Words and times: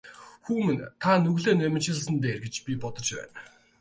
Хүү 0.45 0.57
минь 0.67 0.81
та 1.01 1.11
нүглээ 1.23 1.55
наманчилсан 1.57 2.13
нь 2.15 2.21
дээр 2.23 2.39
гэж 2.43 2.55
би 2.65 2.71
бодож 2.83 3.07
байна. 3.17 3.37